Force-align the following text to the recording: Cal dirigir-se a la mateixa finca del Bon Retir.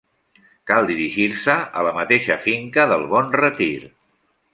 Cal 0.69 0.87
dirigir-se 0.91 1.57
a 1.81 1.83
la 1.87 1.91
mateixa 1.97 2.37
finca 2.47 2.87
del 2.93 3.05
Bon 3.13 3.29
Retir. 3.43 3.69